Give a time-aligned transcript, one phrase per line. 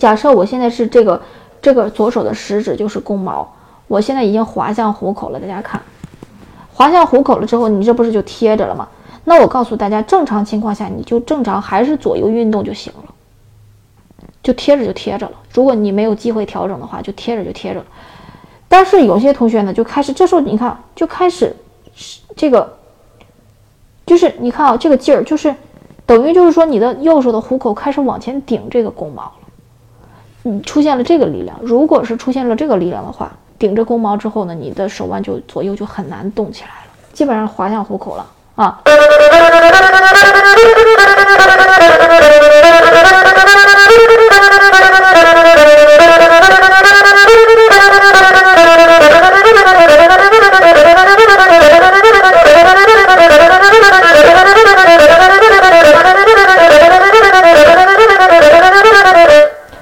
[0.00, 1.20] 假设我现在是这个
[1.60, 3.46] 这个左手的食指就是弓毛，
[3.86, 5.38] 我现在已经滑向虎口了。
[5.38, 5.78] 大家看，
[6.72, 8.88] 滑向虎口了之后，你这不是就贴着了吗？
[9.24, 13.14] 那我告诉大家，正常情况下你就正常还是左右运动就行了，
[14.42, 15.32] 就贴着就贴着了。
[15.52, 17.84] 如果你没有机会调整的话，就贴着就贴着。
[18.66, 21.54] 但是有些同学呢，就开始这时候你看就开始
[22.34, 22.78] 这个，
[24.06, 25.54] 就是你看啊，这个劲儿就是
[26.06, 29.30] 等于就是说你的右手的虎口开始往前顶这个弓毛。
[30.42, 38.80] 你出现了这个力量，如果是出现了这个力量的话，顶着弓毛之后呢，你的手腕就左右就很难动起来了，基本上滑向虎口了啊。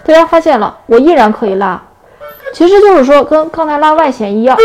[0.08, 1.78] 大家发现了，我依然可以拉，
[2.54, 4.56] 其实就是说跟刚才拉外弦一样，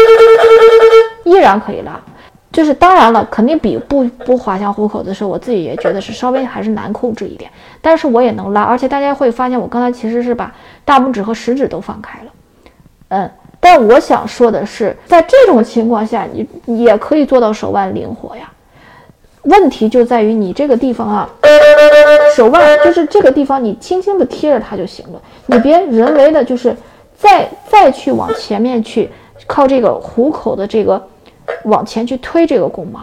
[1.26, 2.00] 依然可以拉。
[2.50, 8.62] 就是当然了，肯定比不不滑向虎口的时候，我自己也觉得是稍微还是难控制一点，但是我也能拉。
[8.62, 10.50] 而且大家会发现，我刚才其实是把
[10.86, 12.32] 大拇指和食指都放开了，
[13.10, 13.32] 嗯。
[13.60, 16.26] 但我想说的是，在这种情况下，
[16.66, 18.50] 你也可以做到手腕灵活呀。
[19.44, 21.30] 问题就在于你这个地方啊，
[22.36, 26.76] 手腕就是这个地方，你轻轻的贴着它就行了，你别人为的，就是
[27.16, 29.10] 再再去往前面去
[29.48, 31.02] 靠这个虎口的这个
[31.66, 33.00] 往前去推这个弓毛，